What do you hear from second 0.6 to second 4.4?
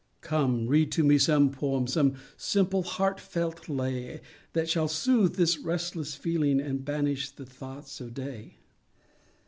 read to me some poem, Some simple and heartfelt lay,